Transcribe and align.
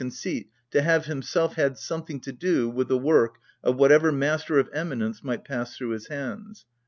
conceit" 0.01 0.49
to 0.71 0.81
have 0.81 1.05
himself 1.05 1.53
had 1.53 1.77
something 1.77 2.19
to 2.19 2.31
do 2.31 2.67
with 2.67 2.87
the 2.87 2.97
work 2.97 3.35
of 3.63 3.75
whatever 3.77 4.11
master 4.11 4.57
of 4.57 4.67
eminence 4.73 5.23
might 5.23 5.45
pass 5.45 5.77
through 5.77 5.89
his 5.89 6.07
hands." 6.07 6.65